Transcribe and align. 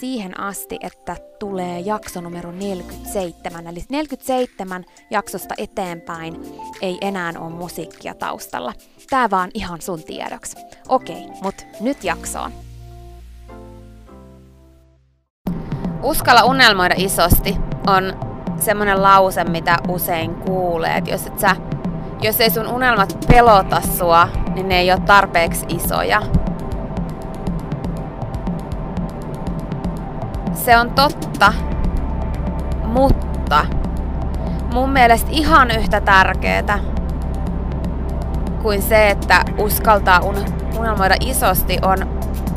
siihen 0.00 0.40
asti, 0.40 0.78
että 0.80 1.16
tulee 1.38 1.80
jakso 1.80 2.20
numero 2.20 2.52
47. 2.52 3.66
Eli 3.66 3.80
47 3.88 4.84
jaksosta 5.10 5.54
eteenpäin 5.58 6.42
ei 6.82 6.98
enää 7.00 7.32
ole 7.38 7.50
musiikkia 7.50 8.14
taustalla. 8.14 8.72
Tää 9.10 9.30
vaan 9.30 9.50
ihan 9.54 9.80
sun 9.80 10.02
tiedoksi. 10.02 10.56
Okei, 10.88 11.26
mut 11.42 11.66
nyt 11.80 12.04
jaksoon. 12.04 12.52
Uskalla 16.02 16.44
unelmoida 16.44 16.94
isosti 16.98 17.56
on 17.86 18.34
semmonen 18.58 19.02
lause, 19.02 19.44
mitä 19.44 19.76
usein 19.88 20.34
kuulee, 20.34 20.96
että 20.96 21.10
jos, 21.10 21.26
et 21.26 21.38
sä, 21.38 21.56
jos 22.22 22.40
ei 22.40 22.50
sun 22.50 22.68
unelmat 22.68 23.26
pelota 23.28 23.80
sua, 23.98 24.28
niin 24.54 24.68
ne 24.68 24.80
ei 24.80 24.92
ole 24.92 25.00
tarpeeksi 25.00 25.66
isoja. 25.68 26.22
Se 30.64 30.76
on 30.76 30.90
totta, 30.90 31.52
mutta 32.84 33.66
mun 34.72 34.90
mielestä 34.90 35.30
ihan 35.30 35.70
yhtä 35.70 36.00
tärkeää 36.00 36.78
kuin 38.62 38.82
se, 38.82 39.10
että 39.10 39.44
uskaltaa 39.58 40.20
unelmoida 40.78 41.14
isosti, 41.20 41.78
on 41.82 41.98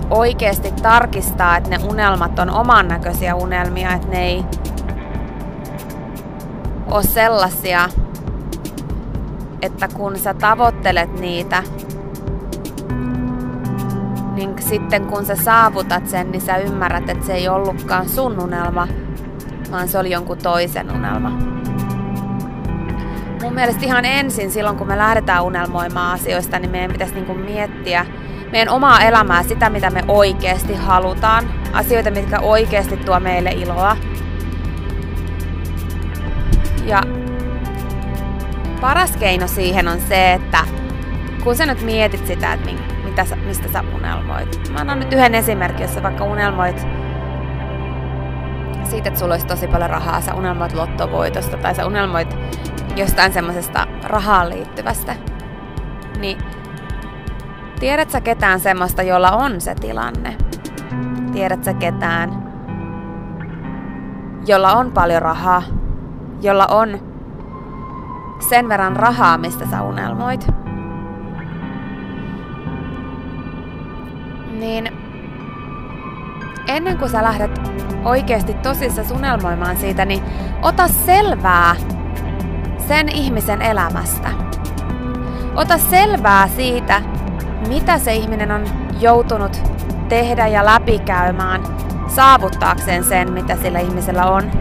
oikeasti 0.10 0.72
tarkistaa, 0.72 1.58
että 1.58 1.70
ne 1.70 1.78
unelmat 1.90 2.40
on 2.40 2.50
oman 2.50 2.88
näköisiä 2.88 3.36
unelmia, 3.36 3.94
että 3.94 4.08
ne 4.08 4.26
ei 4.26 4.46
ole 6.92 7.04
sellaisia, 7.04 7.90
että 9.62 9.88
kun 9.88 10.20
sä 10.20 10.34
tavoittelet 10.34 11.20
niitä, 11.20 11.64
niin 14.38 14.56
sitten 14.60 15.06
kun 15.06 15.26
sä 15.26 15.36
saavutat 15.36 16.08
sen, 16.08 16.32
niin 16.32 16.42
sä 16.42 16.58
ymmärrät, 16.58 17.10
että 17.10 17.26
se 17.26 17.34
ei 17.34 17.50
ollutkaan 17.50 18.10
sun 18.10 18.40
unelma, 18.44 18.88
vaan 19.72 19.88
se 19.88 20.00
oli 20.00 20.12
jonkun 20.12 20.38
toisen 20.38 20.92
unelma. 20.92 21.30
Mun 23.42 23.54
mielestä 23.54 23.86
ihan 23.86 24.06
ensin 24.06 24.52
silloin, 24.52 24.78
kun 24.78 24.88
me 24.88 24.98
lähdetään 24.98 25.44
unelmoimaan 25.44 26.14
asioista, 26.14 26.60
niin 26.60 26.72
meidän 26.72 26.92
pitäisi 26.92 27.14
niinku 27.14 27.34
miettiä 27.34 28.06
meidän 28.52 28.70
omaa 28.70 29.02
elämää, 29.02 29.44
sitä 29.44 29.70
mitä 29.70 29.90
me 29.90 30.04
oikeasti 30.08 30.76
halutaan, 30.76 31.54
asioita, 31.74 32.12
mitkä 32.12 32.40
oikeasti 32.40 32.98
tuo 32.98 33.20
meille 33.20 33.50
iloa. 33.50 33.98
Ja 36.86 37.02
paras 38.82 39.18
keino 39.18 39.48
siihen 39.48 39.88
on 39.88 40.00
se, 40.00 40.34
että 40.34 40.60
kun 41.44 41.56
sä 41.56 41.66
nyt 41.66 41.82
mietit 41.82 42.28
sitä, 42.28 42.54
että 42.54 42.66
mitä 43.18 43.30
sä, 43.30 43.36
mistä 43.36 43.68
sä 43.68 43.84
unelmoit. 43.96 44.70
Mä 44.74 44.80
annan 44.80 45.00
nyt 45.00 45.14
yhden 45.14 45.36
esimerkin, 45.36 45.82
jos 45.82 45.94
sä 45.94 46.04
vaikka 46.04 46.24
unelmoit 46.24 46.88
siitä, 48.84 49.08
että 49.08 49.20
sulla 49.20 49.34
olisi 49.34 49.48
tosi 49.48 49.68
paljon 49.68 49.90
rahaa, 49.90 50.22
sä 50.22 50.34
unelmoit 50.34 50.74
lottovoitosta 50.74 51.58
tai 51.58 51.76
sä 51.76 51.86
unelmoit 51.86 52.38
jostain 52.96 53.34
semmoisesta 53.34 53.88
rahaan 54.04 54.50
liittyvästä, 54.50 55.16
niin 56.20 56.38
tiedät 57.80 58.10
sä 58.10 58.22
ketään 58.22 58.60
semmoista, 58.60 59.04
jolla 59.04 59.32
on 59.32 59.62
se 59.62 59.76
tilanne? 59.76 60.36
Tiedät 61.32 61.64
sä 61.64 61.74
ketään, 61.74 62.44
jolla 64.48 64.74
on 64.74 64.92
paljon 64.92 65.22
rahaa, 65.22 65.64
jolla 66.42 66.66
on 66.66 67.00
sen 68.50 68.70
verran 68.70 68.96
rahaa, 68.96 69.38
mistä 69.38 69.66
sä 69.66 69.82
unelmoit? 69.82 70.67
Niin 74.68 74.92
ennen 76.68 76.98
kuin 76.98 77.12
sä 77.12 77.24
lähdet 77.24 77.62
oikeasti 78.06 78.54
tosissa 78.54 79.02
unelmoimaan 79.16 79.78
siitä, 79.78 80.06
niin 80.06 80.24
ota 80.62 80.88
selvää 80.88 81.76
sen 82.88 83.10
ihmisen 83.10 83.62
elämästä. 83.62 84.30
Ota 85.56 85.78
selvää 85.78 86.48
siitä, 86.48 87.02
mitä 87.68 87.98
se 87.98 88.14
ihminen 88.16 88.52
on 88.52 88.66
joutunut 89.00 89.62
tehdä 90.10 90.48
ja 90.48 90.66
läpikäymään 90.66 91.64
saavuttaakseen 92.08 93.04
sen, 93.04 93.34
mitä 93.34 93.56
sillä 93.56 93.80
ihmisellä 93.80 94.26
on. 94.26 94.52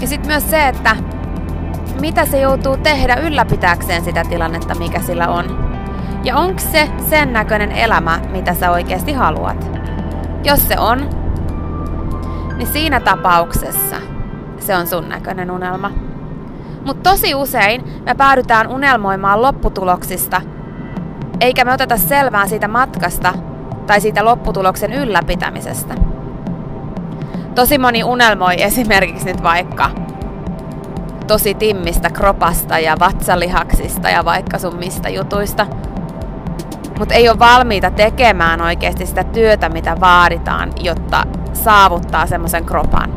Ja 0.00 0.06
sitten 0.06 0.30
myös 0.30 0.50
se, 0.50 0.68
että 0.68 0.96
mitä 2.00 2.24
se 2.24 2.40
joutuu 2.40 2.76
tehdä 2.76 3.14
ylläpitääkseen 3.16 4.04
sitä 4.04 4.24
tilannetta, 4.24 4.74
mikä 4.74 5.00
sillä 5.00 5.28
on. 5.28 5.65
Ja 6.26 6.36
onko 6.36 6.58
se 6.58 6.88
sen 7.10 7.32
näköinen 7.32 7.72
elämä, 7.72 8.20
mitä 8.30 8.54
sä 8.54 8.70
oikeasti 8.70 9.12
haluat? 9.12 9.70
Jos 10.44 10.68
se 10.68 10.78
on, 10.78 11.10
niin 12.56 12.66
siinä 12.66 13.00
tapauksessa 13.00 13.96
se 14.58 14.76
on 14.76 14.86
sun 14.86 15.08
näköinen 15.08 15.50
unelma. 15.50 15.90
Mutta 16.84 17.10
tosi 17.10 17.34
usein 17.34 18.02
me 18.04 18.14
päädytään 18.14 18.68
unelmoimaan 18.68 19.42
lopputuloksista, 19.42 20.42
eikä 21.40 21.64
me 21.64 21.72
oteta 21.72 21.96
selvää 21.96 22.46
siitä 22.46 22.68
matkasta 22.68 23.34
tai 23.86 24.00
siitä 24.00 24.24
lopputuloksen 24.24 24.92
ylläpitämisestä. 24.92 25.94
Tosi 27.54 27.78
moni 27.78 28.04
unelmoi 28.04 28.62
esimerkiksi 28.62 29.26
nyt 29.26 29.42
vaikka 29.42 29.90
tosi 31.26 31.54
timmistä 31.54 32.10
kropasta 32.10 32.78
ja 32.78 32.96
vatsalihaksista 33.00 34.10
ja 34.10 34.24
vaikka 34.24 34.58
sun 34.58 34.76
mistä 34.76 35.08
jutuista. 35.08 35.66
Mutta 36.98 37.14
ei 37.14 37.28
ole 37.28 37.38
valmiita 37.38 37.90
tekemään 37.90 38.60
oikeasti 38.60 39.06
sitä 39.06 39.24
työtä, 39.24 39.68
mitä 39.68 39.96
vaaditaan, 40.00 40.72
jotta 40.80 41.24
saavuttaa 41.52 42.26
semmoisen 42.26 42.64
kropan. 42.64 43.14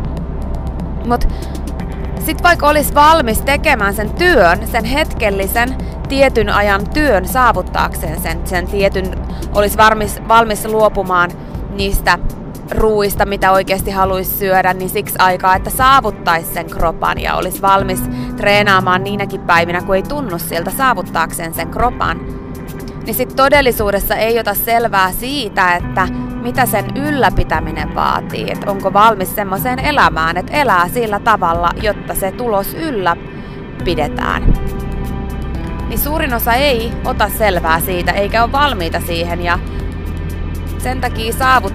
Mutta 1.06 1.28
sitten 2.26 2.44
vaikka 2.44 2.68
olisi 2.68 2.96
valmis 2.96 3.42
tekemään 3.42 3.94
sen 3.94 4.10
työn, 4.10 4.68
sen 4.68 4.86
hetkellisen 4.86 5.76
tietyn 6.10 6.50
ajan 6.50 6.90
työn 6.90 7.28
saavuttaakseen 7.28 8.22
sen, 8.22 8.48
sen 8.48 8.68
tietyn, 8.68 9.06
olisi 9.56 9.78
valmis, 9.78 10.22
valmis 10.28 10.66
luopumaan 10.66 11.32
niistä 11.70 12.20
ruuista, 12.72 13.25
mitä 13.25 13.52
oikeasti 13.52 13.92
haluaisi 13.92 14.38
syödä, 14.38 14.74
niin 14.74 14.90
siksi 14.90 15.16
aikaa, 15.20 15.56
että 15.56 15.70
saavuttaisi 15.70 16.54
sen 16.54 16.70
kropan 16.70 17.22
ja 17.22 17.36
olisi 17.36 17.62
valmis 17.62 18.02
treenaamaan 18.38 19.04
niinäkin 19.04 19.42
päivinä, 19.42 19.82
kun 19.82 19.96
ei 19.96 20.04
tunnu 20.04 20.40
siltä 20.40 20.72
saavuttaakseen 20.72 21.54
sen 21.54 21.68
kropan. 21.68 22.20
Niin 23.10 23.18
sitten 23.18 23.38
todellisuudessa 23.38 24.16
ei 24.16 24.40
ota 24.40 24.54
selvää 24.54 25.12
siitä, 25.12 25.76
että 25.76 26.08
mitä 26.42 26.66
sen 26.66 26.86
ylläpitäminen 26.96 27.96
vaatii, 27.96 28.52
että 28.52 28.72
onko 28.72 28.94
valmis 28.94 29.36
semmoiseen 29.36 29.80
elämään, 29.80 30.38
että 30.38 30.54
elää 30.54 30.88
sillä 30.88 31.20
tavalla, 31.20 31.72
jotta 31.82 32.16
se 32.16 32.32
tulos 32.32 32.74
ylläpidetään. 32.74 34.54
Niin 35.88 36.00
suurin 36.00 36.34
osa 36.34 36.54
ei 36.54 36.92
ota 37.06 37.30
selvää 37.30 37.80
siitä, 37.80 38.12
eikä 38.12 38.44
ole 38.44 38.52
valmiita 38.52 39.00
siihen 39.00 39.44
ja 39.44 39.60
sen 40.78 41.02
takia 41.02 41.34
saavut, 41.34 41.74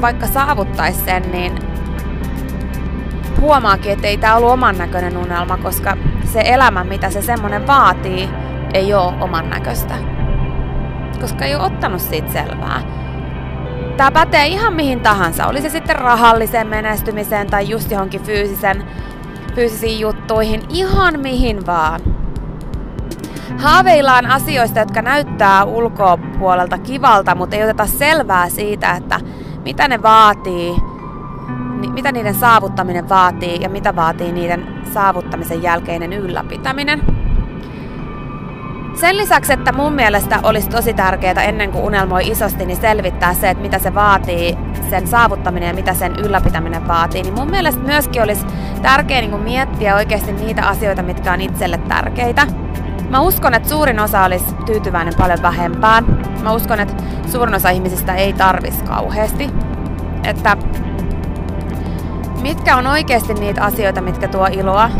vaikka 0.00 0.26
saavuttaisi 0.26 1.04
sen, 1.04 1.22
niin 1.32 1.58
huomaakin, 3.40 3.92
että 3.92 4.06
ei 4.06 4.16
tämä 4.16 4.36
ollut 4.36 4.50
oman 4.50 4.78
näköinen 4.78 5.16
unelma, 5.16 5.56
koska 5.56 5.96
se 6.24 6.40
elämä, 6.44 6.84
mitä 6.84 7.10
se 7.10 7.22
semmonen 7.22 7.66
vaatii, 7.66 8.28
ei 8.74 8.94
ole 8.94 9.14
oman 9.20 9.50
näköistä. 9.50 10.07
Koska 11.20 11.44
ei 11.44 11.54
ole 11.54 11.64
ottanut 11.64 12.00
siitä 12.00 12.32
selvää. 12.32 12.82
Tämä 13.96 14.10
pätee 14.10 14.46
ihan 14.46 14.74
mihin 14.74 15.00
tahansa, 15.00 15.46
oli 15.46 15.62
se 15.62 15.68
sitten 15.68 15.96
rahalliseen 15.96 16.66
menestymiseen 16.66 17.46
tai 17.46 17.68
just 17.68 17.90
johonkin 17.90 18.22
fyysisen, 18.22 18.84
fyysisiin 19.54 20.00
juttuihin, 20.00 20.62
ihan 20.68 21.20
mihin 21.20 21.66
vaan. 21.66 22.00
Haaveillaan 23.58 24.26
asioista, 24.26 24.78
jotka 24.78 25.02
näyttää 25.02 25.64
ulkopuolelta 25.64 26.78
kivalta, 26.78 27.34
mutta 27.34 27.56
ei 27.56 27.62
oteta 27.62 27.86
selvää 27.86 28.48
siitä, 28.48 28.92
että 28.92 29.20
mitä 29.64 29.88
ne 29.88 30.02
vaatii, 30.02 30.76
mitä 31.92 32.12
niiden 32.12 32.34
saavuttaminen 32.34 33.08
vaatii 33.08 33.62
ja 33.62 33.68
mitä 33.68 33.96
vaatii 33.96 34.32
niiden 34.32 34.66
saavuttamisen 34.94 35.62
jälkeinen 35.62 36.12
ylläpitäminen. 36.12 37.27
Sen 39.00 39.16
lisäksi, 39.16 39.52
että 39.52 39.72
mun 39.72 39.92
mielestä 39.92 40.40
olisi 40.42 40.68
tosi 40.68 40.94
tärkeää 40.94 41.42
ennen 41.44 41.72
kuin 41.72 41.84
unelmoi 41.84 42.28
isosti, 42.28 42.66
niin 42.66 42.80
selvittää 42.80 43.34
se, 43.34 43.50
että 43.50 43.62
mitä 43.62 43.78
se 43.78 43.94
vaatii, 43.94 44.58
sen 44.90 45.06
saavuttaminen 45.06 45.66
ja 45.66 45.74
mitä 45.74 45.94
sen 45.94 46.16
ylläpitäminen 46.16 46.88
vaatii, 46.88 47.22
niin 47.22 47.34
mun 47.34 47.50
mielestä 47.50 47.80
myöskin 47.80 48.22
olisi 48.22 48.46
tärkeää 48.82 49.20
niin 49.20 49.40
miettiä 49.40 49.94
oikeasti 49.94 50.32
niitä 50.32 50.66
asioita, 50.66 51.02
mitkä 51.02 51.32
on 51.32 51.40
itselle 51.40 51.78
tärkeitä. 51.78 52.46
Mä 53.10 53.20
uskon, 53.20 53.54
että 53.54 53.68
suurin 53.68 54.00
osa 54.00 54.24
olisi 54.24 54.54
tyytyväinen 54.66 55.14
paljon 55.18 55.42
vähempään. 55.42 56.04
Mä 56.42 56.52
uskon, 56.52 56.80
että 56.80 56.94
suurin 57.32 57.54
osa 57.54 57.70
ihmisistä 57.70 58.14
ei 58.14 58.32
tarvis 58.32 58.82
kauheasti. 58.82 59.50
Että 60.24 60.56
mitkä 62.42 62.76
on 62.76 62.86
oikeasti 62.86 63.34
niitä 63.34 63.62
asioita, 63.62 64.00
mitkä 64.00 64.28
tuo 64.28 64.46
iloa? 64.46 64.90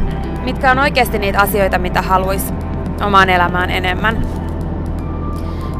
Mitkä 0.45 0.71
on 0.71 0.79
oikeasti 0.79 1.19
niitä 1.19 1.41
asioita, 1.41 1.79
mitä 1.79 2.03
haluaisi 2.03 2.53
omaan 3.03 3.31
elämään 3.31 3.71
enemmän? 3.71 4.27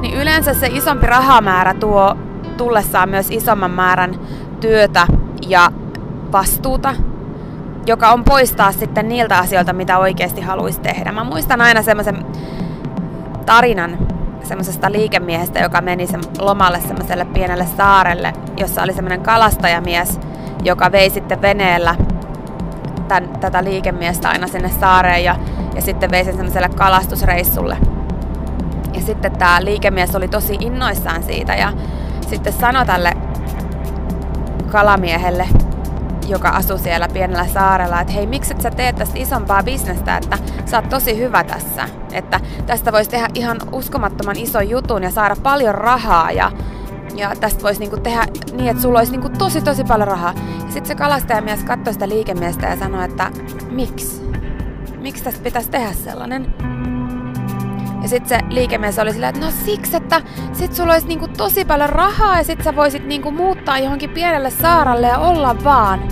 Niin 0.01 0.15
yleensä 0.15 0.55
se 0.55 0.67
isompi 0.67 1.07
rahamäärä 1.07 1.75
tuo 1.75 2.17
tullessaan 2.57 3.09
myös 3.09 3.31
isomman 3.31 3.71
määrän 3.71 4.15
työtä 4.61 5.07
ja 5.49 5.73
vastuuta 6.33 6.95
joka 7.89 8.13
on 8.13 8.25
poistaa 8.25 8.73
sitten 8.73 9.09
niiltä 9.09 9.39
asioilta, 9.39 9.73
mitä 9.73 9.99
oikeasti 9.99 10.41
haluaisi 10.41 10.81
tehdä. 10.81 11.13
Mä 11.13 11.25
muistan 11.25 11.61
aina 11.61 11.83
semmoisen 11.83 12.27
tarinan 13.47 13.99
semmoisesta 14.43 14.93
liikemiehestä, 14.93 15.59
joka 15.59 15.81
meni 15.81 16.07
sen 16.07 16.21
lomalle 16.39 16.81
semmoiselle 16.81 17.25
pienelle 17.25 17.67
saarelle, 17.77 18.33
jossa 18.57 18.83
oli 18.83 18.93
semmoinen 18.93 19.23
kalastajamies, 19.23 20.21
joka 20.65 20.93
vei 20.93 21.11
sitten 21.11 21.43
veneellä 21.43 21.95
tämän, 23.09 23.29
tätä 23.41 23.65
liikemiestä 23.65 24.29
aina 24.29 24.47
sinne 24.47 24.71
saareen 24.81 25.25
ja, 25.25 25.37
ja 25.75 25.83
sitten 25.83 26.11
vei 26.11 26.25
sen 26.25 26.37
semmoiselle 26.37 26.69
kalastusreissulle. 26.69 27.77
Ja 28.95 29.01
sitten 29.01 29.33
tämä 29.33 29.65
liikemies 29.65 30.17
oli 30.17 30.29
tosi 30.29 30.57
innoissaan 30.61 31.23
siitä 31.23 31.55
ja 31.55 31.73
sitten 32.29 32.53
sanoi 32.53 32.87
tälle 32.87 33.17
kalamiehelle, 34.71 35.49
joka 36.29 36.49
asui 36.49 36.79
siellä 36.79 37.09
pienellä 37.09 37.47
saarella, 37.47 38.01
että 38.01 38.13
hei, 38.13 38.27
miksi 38.27 38.55
et 38.55 38.61
sä 38.61 38.71
teet 38.71 38.97
tästä 38.97 39.19
isompaa 39.19 39.63
bisnestä, 39.63 40.17
että 40.17 40.39
sä 40.65 40.77
oot 40.77 40.89
tosi 40.89 41.19
hyvä 41.19 41.45
tässä. 41.45 41.89
Että 42.13 42.41
tästä 42.67 42.93
voisi 42.93 43.11
tehdä 43.11 43.29
ihan 43.35 43.57
uskomattoman 43.73 44.37
ison 44.37 44.71
jutun 44.71 45.03
ja 45.03 45.11
saada 45.11 45.37
paljon 45.43 45.75
rahaa 45.75 46.31
ja, 46.31 46.53
ja 47.15 47.33
tästä 47.41 47.63
voisi 47.63 47.81
niinku 47.81 47.97
tehdä 47.97 48.27
niin, 48.53 48.71
että 48.71 48.83
sulla 48.83 48.99
olisi 48.99 49.13
niinku 49.13 49.29
tosi 49.39 49.61
tosi 49.61 49.85
paljon 49.85 50.09
rahaa. 50.09 50.35
Sitten 50.69 50.87
se 50.87 50.95
kalastajamies 50.95 51.65
katsoi 51.65 51.93
sitä 51.93 52.09
liikemiestä 52.09 52.67
ja 52.67 52.77
sanoi, 52.77 53.05
että 53.05 53.31
miksi? 53.71 54.23
Miksi 54.99 55.25
tästä 55.25 55.43
pitäisi 55.43 55.71
tehdä 55.71 55.93
sellainen? 55.93 56.55
Ja 58.03 58.09
sitten 58.09 58.29
se 58.29 58.39
liikemies 58.49 58.99
oli 58.99 59.13
silleen, 59.13 59.35
että 59.35 59.47
no 59.47 59.53
siksi, 59.65 59.97
että 59.97 60.23
sit 60.53 60.75
sulla 60.75 60.93
olisi 60.93 61.09
niinku 61.09 61.29
tosi 61.29 61.65
paljon 61.65 61.91
rahaa 61.91 62.39
ja 62.39 62.45
sit 62.45 62.65
sä 62.65 62.77
voisit 62.77 63.07
niinku 63.07 63.31
muuttaa 63.31 63.79
johonkin 63.79 64.11
pienelle 64.11 64.51
saaralle 64.51 65.07
ja 65.07 65.19
olla 65.19 65.65
vaan. 65.65 66.09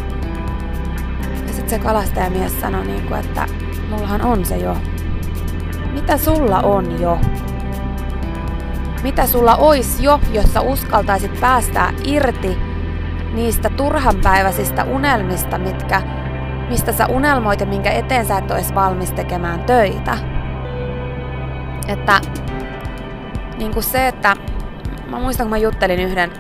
Ja 1.47 1.53
sitten 1.53 1.71
se 1.71 1.79
kalastajamies 1.79 2.61
sanoi 2.61 2.87
niinku, 2.87 3.15
että 3.15 3.47
mullahan 3.91 4.23
on 4.23 4.45
se 4.45 4.57
jo. 4.57 4.77
Mitä 5.93 6.19
sulla 6.19 6.61
on 6.61 7.01
jo? 7.01 7.19
Mitä 9.03 9.27
sulla 9.27 9.57
ois 9.57 10.01
jo, 10.01 10.21
jos 10.33 10.53
sä 10.53 10.61
uskaltaisit 10.61 11.41
päästää 11.41 11.93
irti 12.05 12.66
niistä 13.35 13.71
turhanpäiväisistä 13.71 14.85
unelmista, 14.85 15.59
mitkä, 15.59 16.03
mistä 16.69 16.93
sä 16.93 17.07
unelmoit 17.07 17.61
ja 17.61 17.67
minkä 17.67 17.91
eteen 17.91 18.27
sä 18.27 18.39
et 18.39 18.51
ois 18.51 18.75
valmis 18.75 19.13
tekemään 19.13 19.65
töitä? 19.65 20.19
Että 21.89 22.21
niin 23.59 23.73
kuin 23.73 23.83
se, 23.83 24.09
että 24.09 24.37
mä 25.11 25.19
muistan, 25.19 25.45
kun 25.45 25.51
mä 25.51 25.57
juttelin 25.57 26.01
yhden 26.01 26.33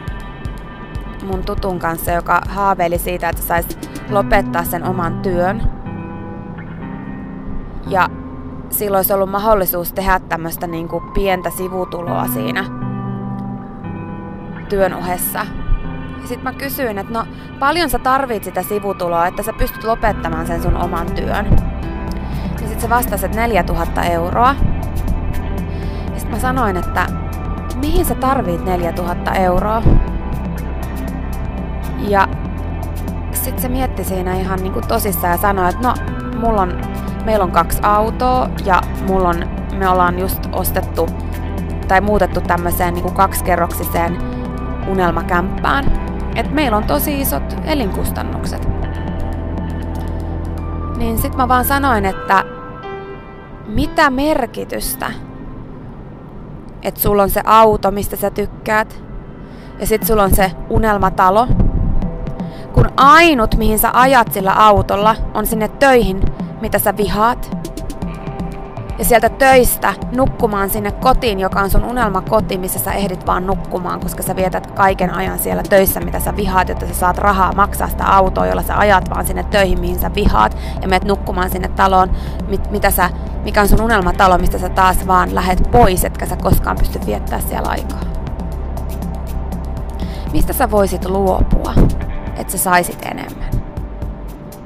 mun 1.22 1.44
tutun 1.44 1.78
kanssa, 1.78 2.10
joka 2.10 2.40
haaveili 2.48 2.98
siitä, 2.98 3.28
että 3.28 3.42
saisi 3.42 3.78
lopettaa 4.10 4.64
sen 4.64 4.84
oman 4.84 5.20
työn. 5.22 5.62
Ja 7.88 8.08
silloin 8.70 8.98
olisi 8.98 9.12
ollut 9.12 9.30
mahdollisuus 9.30 9.92
tehdä 9.92 10.20
tämmöistä 10.28 10.66
niin 10.66 10.88
kuin 10.88 11.04
pientä 11.14 11.50
sivutuloa 11.50 12.26
siinä 12.26 12.64
työn 14.68 14.94
ohessa. 14.94 15.46
Ja 16.26 16.28
sitten 16.28 16.44
mä 16.52 16.58
kysyin, 16.58 16.98
että 16.98 17.12
no 17.12 17.24
paljon 17.58 17.90
sä 17.90 17.98
tarvit 17.98 18.44
sitä 18.44 18.62
sivutuloa, 18.62 19.26
että 19.26 19.42
sä 19.42 19.52
pystyt 19.52 19.84
lopettamaan 19.84 20.46
sen 20.46 20.62
sun 20.62 20.76
oman 20.76 21.06
työn. 21.06 21.46
Ja 22.52 22.58
sitten 22.58 22.80
se 22.80 22.88
vastasi, 22.88 23.26
että 23.26 23.40
4000 23.40 24.02
euroa. 24.02 24.54
Sitten 26.16 26.30
mä 26.30 26.38
sanoin, 26.38 26.76
että 26.76 27.06
mihin 27.80 28.04
sä 28.04 28.14
tarvit 28.14 28.64
4000 28.64 29.32
euroa? 29.32 29.82
Ja 31.98 32.28
sitten 33.32 33.62
se 33.62 33.68
mietti 33.68 34.04
siinä 34.04 34.34
ihan 34.34 34.58
niinku 34.62 34.80
tosissaan 34.88 35.32
ja 35.32 35.38
sanoi, 35.38 35.68
että 35.68 35.88
no, 35.88 35.94
mulla 36.38 36.62
on, 36.62 36.80
meillä 37.24 37.44
on 37.44 37.52
kaksi 37.52 37.78
autoa 37.82 38.48
ja 38.64 38.80
mulla 39.08 39.28
on, 39.28 39.44
me 39.78 39.88
ollaan 39.88 40.18
just 40.18 40.48
ostettu 40.52 41.08
tai 41.88 42.00
muutettu 42.00 42.40
tämmöiseen 42.40 42.94
niinku 42.94 43.10
kaksikerroksiseen 43.10 44.18
unelmakämppään, 44.88 46.05
että 46.36 46.52
meillä 46.52 46.76
on 46.76 46.84
tosi 46.84 47.20
isot 47.20 47.56
elinkustannukset. 47.64 48.68
Niin 50.96 51.18
sit 51.18 51.36
mä 51.36 51.48
vaan 51.48 51.64
sanoin, 51.64 52.04
että 52.04 52.44
mitä 53.66 54.10
merkitystä, 54.10 55.10
että 56.82 57.00
sulla 57.00 57.22
on 57.22 57.30
se 57.30 57.40
auto, 57.44 57.90
mistä 57.90 58.16
sä 58.16 58.30
tykkäät, 58.30 59.02
ja 59.80 59.86
sit 59.86 60.02
sulla 60.02 60.22
on 60.22 60.34
se 60.34 60.52
unelmatalo, 60.70 61.48
kun 62.72 62.88
ainut, 62.96 63.54
mihin 63.56 63.78
sä 63.78 63.90
ajat 63.92 64.32
sillä 64.32 64.52
autolla, 64.52 65.16
on 65.34 65.46
sinne 65.46 65.68
töihin, 65.68 66.20
mitä 66.60 66.78
sä 66.78 66.96
vihaat, 66.96 67.65
ja 68.98 69.04
sieltä 69.04 69.28
töistä 69.28 69.94
nukkumaan 70.12 70.70
sinne 70.70 70.92
kotiin, 70.92 71.40
joka 71.40 71.60
on 71.60 71.70
sun 71.70 71.84
unelmakoti, 71.84 72.58
missä 72.58 72.78
sä 72.78 72.92
ehdit 72.92 73.26
vaan 73.26 73.46
nukkumaan, 73.46 74.00
koska 74.00 74.22
sä 74.22 74.36
vietät 74.36 74.66
kaiken 74.66 75.14
ajan 75.14 75.38
siellä 75.38 75.62
töissä, 75.62 76.00
mitä 76.00 76.20
sä 76.20 76.36
vihaat, 76.36 76.68
jotta 76.68 76.86
sä 76.86 76.94
saat 76.94 77.18
rahaa 77.18 77.52
maksaa 77.52 77.88
sitä 77.88 78.04
autoa, 78.04 78.46
jolla 78.46 78.62
sä 78.62 78.78
ajat 78.78 79.10
vaan 79.10 79.26
sinne 79.26 79.44
töihin, 79.44 79.80
mihin 79.80 79.98
sä 79.98 80.10
vihaat, 80.14 80.56
ja 80.82 80.88
meet 80.88 81.04
nukkumaan 81.04 81.50
sinne 81.50 81.68
taloon, 81.68 82.10
mit, 82.48 82.70
mitä 82.70 82.90
sä, 82.90 83.10
mikä 83.44 83.60
on 83.60 83.68
sun 83.68 83.80
unelmatalo, 83.80 84.38
mistä 84.38 84.58
sä 84.58 84.68
taas 84.68 85.06
vaan 85.06 85.34
lähet 85.34 85.68
pois, 85.70 86.04
etkä 86.04 86.26
sä 86.26 86.36
koskaan 86.36 86.76
pysty 86.76 87.00
viettää 87.06 87.40
siellä 87.40 87.68
aikaa. 87.68 88.00
Mistä 90.32 90.52
sä 90.52 90.70
voisit 90.70 91.04
luopua, 91.04 91.74
että 92.36 92.52
sä 92.52 92.58
saisit 92.58 93.02
enemmän? 93.02 93.50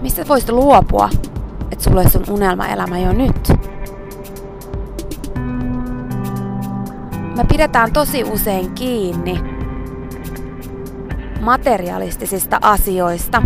Mistä 0.01 0.25
voisit 0.29 0.51
luopua, 0.51 1.09
että 1.73 1.85
sulla 1.85 2.01
olisi 2.01 2.13
sun 2.13 2.35
unelmaelämä 2.35 2.99
jo 2.99 3.13
nyt? 3.13 3.70
Me 7.37 7.45
pidetään 7.45 7.93
tosi 7.93 8.25
usein 8.25 8.71
kiinni 8.75 9.41
materialistisista 11.41 12.59
asioista 12.63 13.43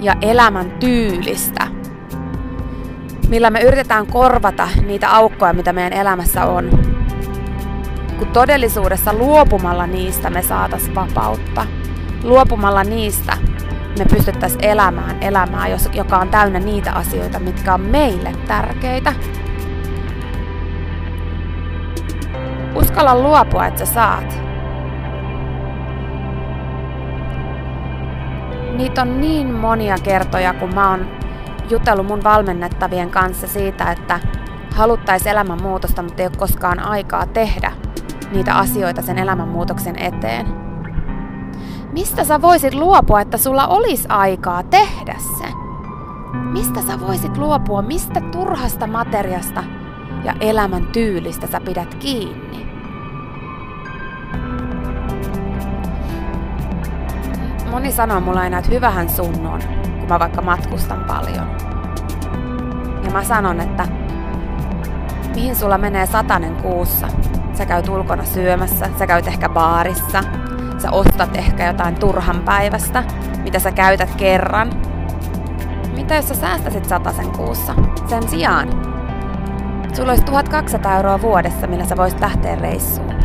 ja 0.00 0.16
elämän 0.22 0.70
tyylistä, 0.70 1.66
millä 3.28 3.50
me 3.50 3.60
yritetään 3.60 4.06
korvata 4.06 4.68
niitä 4.86 5.10
aukkoja, 5.10 5.52
mitä 5.52 5.72
meidän 5.72 5.92
elämässä 5.92 6.44
on. 6.44 6.70
Kun 8.18 8.28
todellisuudessa 8.28 9.12
luopumalla 9.12 9.86
niistä 9.86 10.30
me 10.30 10.42
saatas 10.42 10.82
vapautta. 10.94 11.66
Luopumalla 12.22 12.84
niistä 12.84 13.36
me 13.98 14.04
pystyttäisiin 14.04 14.64
elämään 14.64 15.22
elämää, 15.22 15.66
joka 15.92 16.18
on 16.18 16.28
täynnä 16.28 16.58
niitä 16.58 16.92
asioita, 16.92 17.38
mitkä 17.38 17.74
on 17.74 17.80
meille 17.80 18.32
tärkeitä. 18.48 19.12
Uskalla 22.88 23.14
luopua, 23.14 23.66
että 23.66 23.86
sä 23.86 23.92
saat. 23.92 24.40
Niitä 28.76 29.02
on 29.02 29.20
niin 29.20 29.54
monia 29.54 29.96
kertoja, 30.02 30.54
kun 30.54 30.74
mä 30.74 30.90
oon 30.90 31.06
jutellut 31.70 32.06
mun 32.06 32.24
valmennettavien 32.24 33.10
kanssa 33.10 33.46
siitä, 33.46 33.92
että 33.92 34.20
haluttaisiin 34.74 35.32
elämänmuutosta, 35.32 36.02
mutta 36.02 36.22
ei 36.22 36.26
ole 36.26 36.36
koskaan 36.36 36.78
aikaa 36.78 37.26
tehdä 37.26 37.72
niitä 38.32 38.54
asioita 38.54 39.02
sen 39.02 39.18
elämänmuutoksen 39.18 39.98
eteen. 39.98 40.46
Mistä 41.92 42.24
sä 42.24 42.42
voisit 42.42 42.74
luopua, 42.74 43.20
että 43.20 43.38
sulla 43.38 43.66
olisi 43.66 44.08
aikaa 44.08 44.62
tehdä 44.62 45.16
se? 45.38 45.44
Mistä 46.52 46.80
sä 46.82 47.00
voisit 47.00 47.36
luopua, 47.36 47.82
mistä 47.82 48.20
turhasta 48.20 48.86
materiasta 48.86 49.64
ja 50.24 50.34
elämän 50.40 50.86
tyylistä 50.86 51.46
sä 51.46 51.60
pidät 51.60 51.94
kiinni? 51.94 52.67
Moni 57.78 57.92
sanoo 57.92 58.20
mulle 58.20 58.40
aina, 58.40 58.58
että 58.58 58.70
hyvähän 58.70 59.08
sun 59.08 59.46
on, 59.46 59.60
kun 59.98 60.08
mä 60.08 60.18
vaikka 60.18 60.42
matkustan 60.42 61.04
paljon. 61.04 61.56
Ja 63.04 63.10
mä 63.10 63.24
sanon, 63.24 63.60
että 63.60 63.88
mihin 65.34 65.56
sulla 65.56 65.78
menee 65.78 66.06
satanen 66.06 66.56
kuussa? 66.56 67.08
Sä 67.54 67.66
käyt 67.66 67.88
ulkona 67.88 68.24
syömässä, 68.24 68.88
sä 68.98 69.06
käyt 69.06 69.26
ehkä 69.26 69.48
baarissa, 69.48 70.24
sä 70.78 70.90
ostat 70.90 71.36
ehkä 71.36 71.66
jotain 71.66 71.94
turhan 71.94 72.40
päivästä, 72.44 73.04
mitä 73.42 73.58
sä 73.58 73.72
käytät 73.72 74.14
kerran. 74.14 74.70
Mitä 75.94 76.14
jos 76.14 76.28
sä 76.28 76.34
säästäisit 76.34 76.84
satasen 76.84 77.30
kuussa? 77.30 77.74
Sen 78.06 78.28
sijaan 78.28 78.68
sulla 79.92 80.10
olisi 80.12 80.24
1200 80.24 80.96
euroa 80.96 81.22
vuodessa, 81.22 81.66
millä 81.66 81.84
sä 81.84 81.96
voisit 81.96 82.20
lähteä 82.20 82.54
reissuun. 82.54 83.17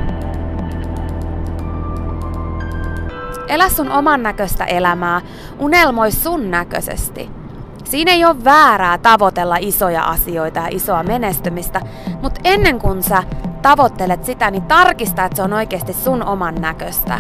Elä 3.48 3.70
sun 3.70 3.92
oman 3.92 4.24
näköistä 4.24 4.66
elämää, 4.66 5.22
unelmoi 5.60 6.12
sun 6.12 6.52
näköisesti. 6.52 7.30
Siinä 7.84 8.12
ei 8.12 8.26
ole 8.26 8.44
väärää 8.44 8.98
tavoitella 8.98 9.58
isoja 9.60 10.04
asioita 10.04 10.60
ja 10.60 10.68
isoa 10.72 11.04
menestymistä, 11.04 11.82
mutta 12.22 12.42
ennen 12.44 12.80
kuin 12.80 13.04
sä 13.04 13.24
tavoittelet 13.62 14.26
sitä, 14.26 14.52
niin 14.52 14.64
tarkista, 14.64 15.26
että 15.26 15.36
se 15.36 15.44
on 15.44 15.54
oikeasti 15.54 15.94
sun 15.94 16.24
oman 16.24 16.56
näköistä. 16.56 17.20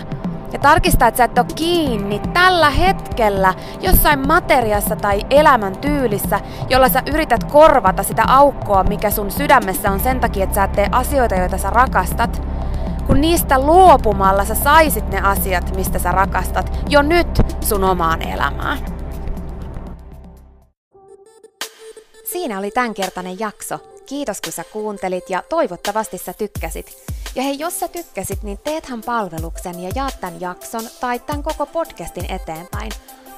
Ja 0.53 0.59
tarkista, 0.59 1.07
että 1.07 1.17
sä 1.17 1.23
et 1.23 1.37
ole 1.37 1.45
kiinni 1.55 2.19
tällä 2.33 2.69
hetkellä 2.69 3.53
jossain 3.81 4.27
materiassa 4.27 4.95
tai 4.95 5.21
elämän 5.29 5.77
tyylissä, 5.77 6.39
jolla 6.69 6.89
sä 6.89 7.01
yrität 7.13 7.43
korvata 7.43 8.03
sitä 8.03 8.23
aukkoa, 8.27 8.83
mikä 8.83 9.09
sun 9.11 9.31
sydämessä 9.31 9.91
on 9.91 9.99
sen 9.99 10.19
takia, 10.19 10.43
että 10.43 10.55
sä 10.55 10.63
et 10.63 10.71
tee 10.71 10.89
asioita, 10.91 11.35
joita 11.35 11.57
sä 11.57 11.69
rakastat, 11.69 12.41
kun 13.13 13.21
niistä 13.21 13.59
luopumalla 13.59 14.45
sä 14.45 14.55
saisit 14.55 15.09
ne 15.09 15.21
asiat, 15.21 15.75
mistä 15.75 15.99
sä 15.99 16.11
rakastat 16.11 16.79
jo 16.89 17.01
nyt 17.01 17.27
sun 17.61 17.83
omaan 17.83 18.21
elämään. 18.21 18.77
Siinä 22.25 22.59
oli 22.59 22.71
tämänkertainen 22.71 23.39
jakso. 23.39 23.79
Kiitos 24.05 24.41
kun 24.41 24.53
sä 24.53 24.63
kuuntelit 24.63 25.29
ja 25.29 25.43
toivottavasti 25.49 26.17
sä 26.17 26.33
tykkäsit. 26.33 27.05
Ja 27.35 27.43
hei, 27.43 27.59
jos 27.59 27.79
sä 27.79 27.87
tykkäsit, 27.87 28.43
niin 28.43 28.57
teethän 28.63 29.01
palveluksen 29.01 29.79
ja 29.79 29.91
jaat 29.95 30.17
tämän 30.21 30.41
jakson 30.41 30.83
tai 30.99 31.19
tämän 31.19 31.43
koko 31.43 31.65
podcastin 31.65 32.31
eteenpäin. 32.31 32.91